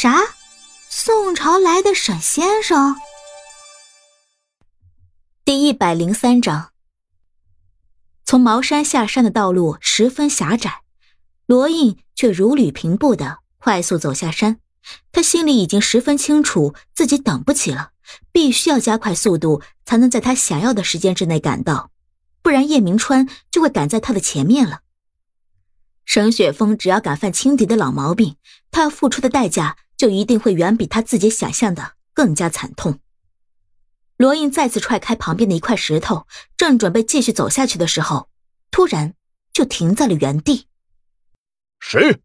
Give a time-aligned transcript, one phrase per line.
[0.00, 0.16] 啥？
[0.88, 2.94] 宋朝来的沈先生？
[5.44, 6.70] 第一百零三章。
[8.24, 10.82] 从茅山下山的道路十分狭窄，
[11.46, 14.60] 罗印却如履平步的快速走下山。
[15.10, 17.90] 他心里已经十分清楚，自己等不起了，
[18.30, 21.90] 必须要加快速度，才能在他想要的时间之内赶到，
[22.40, 24.82] 不然叶明川就会赶在他的前面了。
[26.04, 28.36] 沈雪峰只要敢犯轻敌的老毛病，
[28.70, 33.00] 他要付出的代价就一定会远比他自己想象的更加惨痛。
[34.16, 38.30] 罗印再次踹开旁边的一块石头，正准备继续走下去的时候，
[38.70, 39.12] 突然
[39.52, 40.68] 就停在了原地。
[41.78, 42.22] 谁？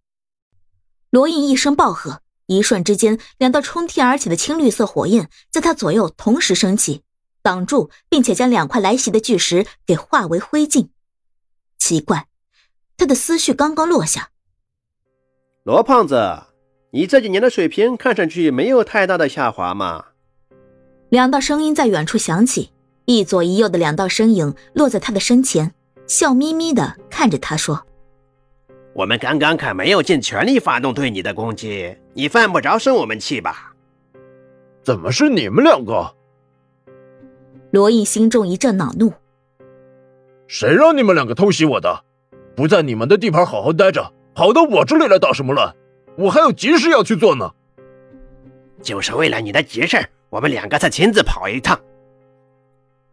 [1.09, 7.03] 罗印一声暴喝，一瞬之间，两道冲天而起的青绿色火焰在他左右同时升起，
[7.41, 10.88] 挡住并且将两块来袭的巨石给化为灰烬。
[11.77, 12.30] 奇怪。
[12.95, 14.30] 他的思绪刚刚落下，
[15.63, 16.44] 罗胖子，
[16.95, 20.05] 你这几年的水平看上去没有太大的下滑嘛？
[21.09, 22.69] 两道声音在远处响起，
[23.05, 25.73] 一左一右的两道身影落在他的身前，
[26.05, 27.88] 笑眯眯的看着他说
[28.94, 33.73] ：“我们刚刚可没有尽全力发动对你的攻击，你犯不着生我们气吧？”
[34.83, 36.14] 怎么是你们两个？
[37.71, 39.11] 罗毅心中一阵恼怒
[40.45, 42.03] ：“谁让你们两个偷袭我的？”
[42.55, 45.75] 不在你们的地盘好好待着，跑到我这里来捣什么乱？
[46.17, 47.52] 我还有急事要去做呢。
[48.81, 51.80] 就是为了你的急事，我们两个才亲自跑一趟。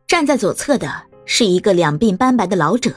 [0.07, 0.91] 站在左侧的
[1.25, 2.93] 是一个两鬓斑白的老者，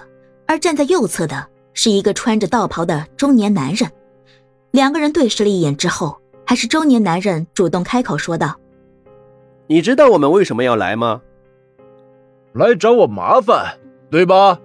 [0.48, 3.90] 而站在右侧的是一个穿着道袍的中年男人。
[4.72, 8.60] 两个人对视了一眼之后，还是中年男人主动开口说道
[9.68, 11.22] ：“你知道我们为什么要来吗？
[12.54, 13.78] 来找我麻烦，
[14.10, 14.60] 对吧？”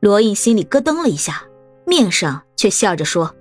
[0.00, 1.44] 罗印心里咯噔了一下，
[1.86, 3.32] 面上却笑着说：“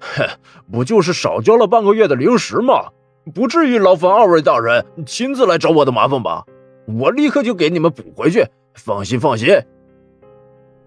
[0.00, 0.26] 哼，
[0.70, 2.88] 不就是少交了半个月的零食吗？
[3.34, 6.44] 不至于劳烦二位大人亲自来找我的麻烦吧？
[6.86, 9.48] 我立刻就给你们补回去，放心放心。”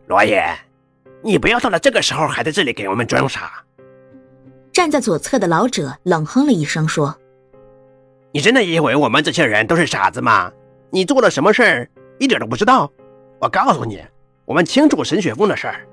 [0.07, 0.43] 罗爷，
[1.21, 3.63] 你不要到了这个时候还在这里给我们装傻。
[4.73, 7.15] 站在左侧的老者冷哼了一声说
[8.33, 10.51] ：“你真的以为我们这些人都是傻子吗？
[10.89, 12.91] 你做了什么事儿一点都不知道？
[13.39, 14.01] 我告诉你。”
[14.43, 15.87] 我们清楚沈雪峰的事儿，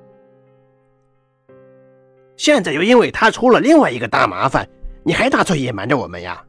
[2.38, 4.66] 现在又因为他出了另外一个大麻烦，
[5.02, 6.42] 你还打算隐瞒着我们呀？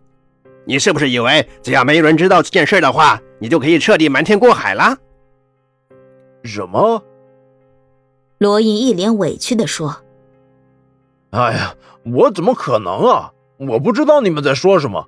[0.66, 4.96] 你是不是以为只要没有人知道这件事的话，你就可以彻底瞒天过海了？
[6.44, 7.04] 什么？
[8.38, 9.96] 罗隐一脸委屈的说
[11.32, 11.76] ：“哎呀，
[12.06, 13.34] 我怎么可能啊？
[13.58, 15.06] 我不知道你们在说什么。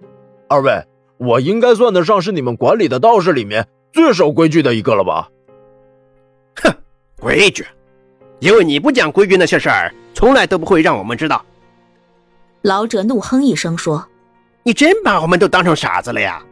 [0.49, 0.83] 二位，
[1.17, 5.29] 我应该算得上是你们管理的道士里面最守规矩的一个了吧？”
[6.61, 6.73] 哼，
[7.19, 7.65] 规矩，
[8.41, 11.45] 因为你不讲规矩，那些事儿从来都不会让我们知道。
[12.63, 14.03] 老者怒哼一声说
[14.63, 16.43] ：“你真把我们都当成傻子了呀？”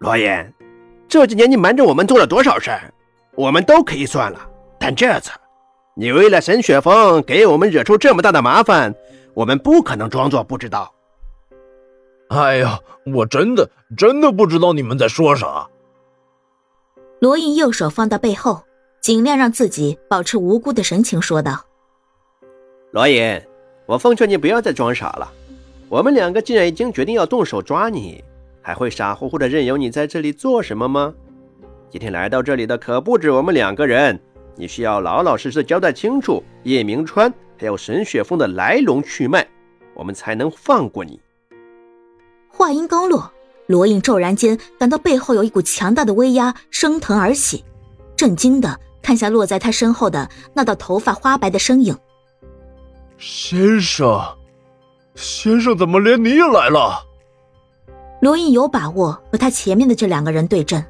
[0.00, 0.52] 罗言，
[1.08, 2.92] 这几年你瞒着我们做了多少事儿，
[3.34, 4.38] 我们都可以算了。
[4.78, 5.30] 但这次，
[5.94, 8.94] 你为了沈雪峰给我们惹出这么大的麻烦，
[9.32, 10.92] 我们不可能装作不知道。
[12.28, 15.66] 哎呀，我真的真的不知道你们在说啥。
[17.18, 18.62] 罗印右手放到背后。
[19.02, 21.66] 尽量让自己保持无辜的神情，说道
[22.92, 23.42] ：“罗隐，
[23.84, 25.28] 我奉劝你不要再装傻了。
[25.88, 28.22] 我们两个既然已经决定要动手抓你，
[28.62, 31.12] 还会傻乎乎的任由你在这里做什么吗？
[31.90, 34.16] 今天来到这里的可不止我们两个人，
[34.54, 39.44] 你需要老老实实交代清楚叶明川还有沈雪峰的来龙去脉，
[39.94, 41.20] 我们才能放过你。”
[42.46, 43.32] 话音刚落，
[43.66, 47.64] 罗印骤然间感到背后有一股强大的威压升腾而起，
[48.14, 48.78] 震惊的。
[49.02, 51.96] 看向落在他身后的那道头发花白的身影，
[53.18, 54.20] 先生，
[55.14, 57.04] 先生，怎么连你也来了？
[58.20, 60.84] 罗印有把握和他前面的这两个人对阵，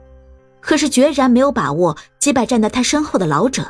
[0.60, 3.66] 可是决然没有把握击败站在他身后的老者。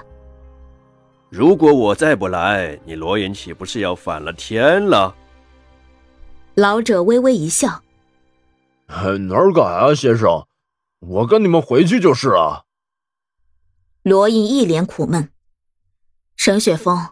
[1.30, 5.14] 如果我再不来，你罗隐岂不是要反了天了？
[6.54, 7.80] 老者微微一笑
[8.88, 10.44] ：“哪敢啊，先生，
[10.98, 12.64] 我跟你们回去就是了。”
[14.02, 15.28] 罗印一脸苦闷
[16.34, 17.10] ：“沈雪峰，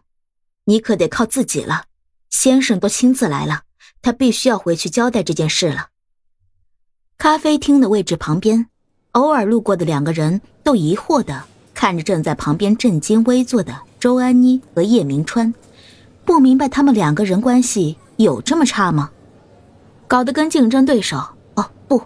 [0.65, 1.85] 你可得靠自己了。
[2.29, 3.63] 先生都亲自来了，
[4.03, 5.91] 他必须要回去交代这件事了。”
[7.17, 8.67] 咖啡厅的位置旁边，
[9.13, 15.55] 偶尔路过的两个人都疑惑的看着正在旁边正襟危坐的周安妮和叶明川，
[16.25, 19.13] 不明白他们两个人关系有这么差吗？
[20.09, 21.19] 搞得跟竞争对手
[21.55, 22.03] 哦不，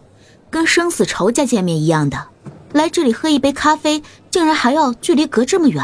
[0.51, 2.29] 跟生死仇家见面一样的。
[2.73, 4.03] 来这里喝一杯咖啡，
[4.35, 5.81] 竟然还要距离隔这么远。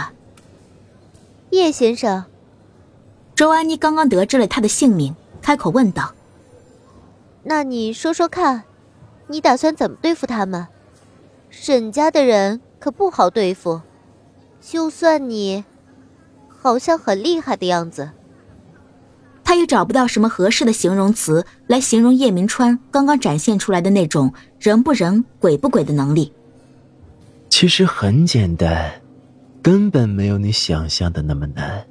[1.50, 2.24] 叶先生，
[3.36, 6.12] 周安妮刚刚得知了他的姓名，开口问道
[7.46, 8.64] ：“那你说说看，
[9.28, 10.66] 你打算怎么对付他们？
[11.48, 13.82] 沈家的人可不好对付，
[14.60, 15.62] 就算你，
[16.48, 18.10] 好像很厉害的样子。”
[19.46, 26.32] 他也找不到什么合适的形容词来形容叶明川刚刚展现出来的那种人不人鬼不鬼的能力。
[27.60, 28.90] 其实很简单，
[29.62, 31.86] 根本没有你想象的那么难。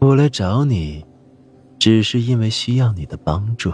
[0.00, 1.06] 我来找你，
[1.78, 3.72] 只是因为需要你的帮助。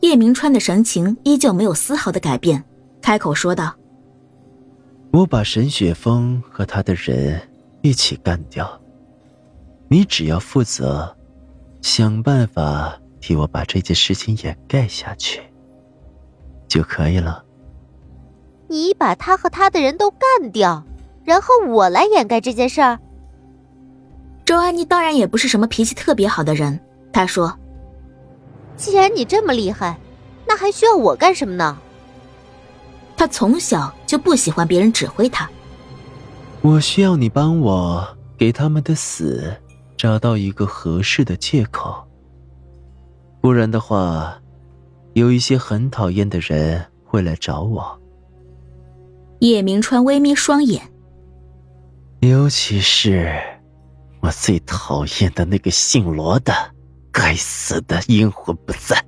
[0.00, 2.64] 叶明川的神情依旧没有丝毫的改变，
[3.02, 3.76] 开口说道
[5.12, 7.38] ：“我把沈雪峰和他的人
[7.82, 8.80] 一起干掉，
[9.88, 11.14] 你只要负责。”
[11.82, 15.42] 想办法替我把这件事情掩盖下去，
[16.66, 17.44] 就可以了。
[18.68, 20.84] 你把他和他的人都干掉，
[21.24, 22.98] 然后我来掩盖这件事儿。
[24.44, 26.78] 周安妮当然也不是什么脾气特别好的人，
[27.12, 27.56] 她说
[28.76, 29.98] ：“既然你这么厉害，
[30.46, 31.78] 那还需要我干什么呢？”
[33.16, 35.48] 他从小就不喜欢别人指挥他。
[36.62, 38.06] 我需要你帮我
[38.36, 39.54] 给他们的死。
[39.96, 42.04] 找到一个合适的借口，
[43.40, 44.36] 不然的话，
[45.14, 47.98] 有一些很讨厌的人会来找我。
[49.44, 50.90] 叶明川微眯双眼，
[52.20, 53.30] 尤其是
[54.22, 56.54] 我最讨厌的那个姓罗的，
[57.12, 59.04] 该死的阴魂不散。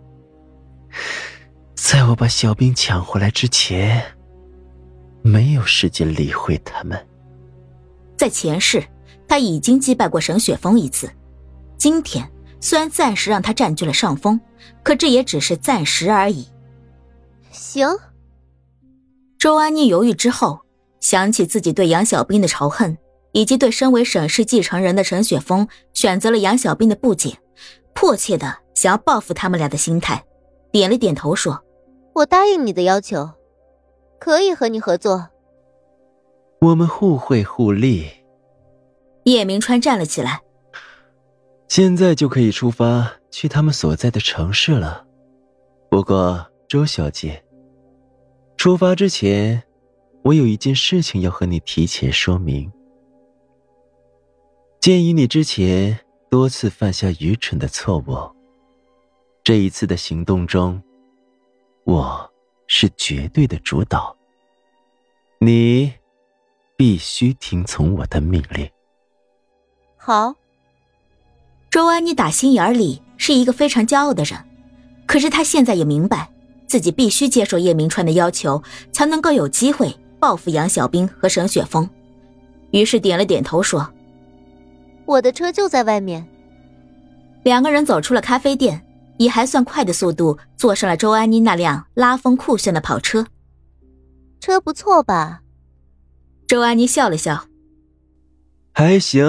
[1.74, 4.02] 在我把小兵抢回来之前，
[5.22, 7.06] 没有时间理会他们。
[8.18, 8.84] 在前世。
[9.28, 11.10] 他已经击败过沈雪峰一次，
[11.76, 12.30] 今天
[12.60, 14.40] 虽然暂时让他占据了上风，
[14.84, 16.46] 可这也只是暂时而已。
[17.50, 17.88] 行。
[19.46, 20.58] 周安妮犹豫之后，
[20.98, 22.98] 想起自己对杨小兵的仇恨，
[23.30, 27.38] 以及对身为沈氏继承人的陈雪峰选择了杨小兵的不解，
[27.94, 30.24] 迫切的想要报复他们俩的心态，
[30.72, 31.62] 点了点头说
[32.12, 33.30] ：“我答应你的要求，
[34.18, 35.28] 可以和你合作。
[36.62, 38.10] 我们互惠互利。”
[39.22, 40.40] 叶明川站了起来，
[41.68, 45.04] 现在就可以出发去他们所在的城市了。
[45.88, 47.44] 不过，周小姐，
[48.56, 49.62] 出发之前，
[50.22, 52.70] 我有一件事情要和你提前说明。
[54.80, 55.98] 鉴于你之前
[56.30, 58.16] 多次犯下愚蠢的错误，
[59.44, 60.82] 这一次的行动中，
[61.84, 62.32] 我
[62.66, 64.16] 是绝对的主导。
[65.38, 65.92] 你
[66.76, 68.68] 必须听从我的命令。
[69.96, 70.34] 好，
[71.70, 74.44] 周安妮打心眼里是一个非常骄傲的人，
[75.06, 76.30] 可是她现在也明白，
[76.66, 81.88] 自己必须接受叶明川的要求，才能够有机会报复杨小兵和沈雪峰。
[82.72, 83.88] 于是点了点头，说
[85.06, 86.26] ：“我的车就在外面。”
[87.44, 88.84] 两个人走出了咖啡店，
[89.18, 93.26] 以还算快的速度坐上了周安妮那辆拉风酷炫的跑车。
[94.40, 95.42] 车不错吧？
[96.48, 97.46] 周安妮笑了笑，
[98.72, 99.24] 还行。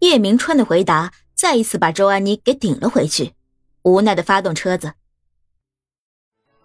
[0.00, 3.32] 叶明川的回答再一次把周安妮给顶了回去，
[3.82, 4.92] 无奈的发动车子。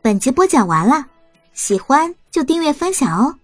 [0.01, 1.07] 本集播讲完了，
[1.51, 3.35] 喜欢就订阅分享哦。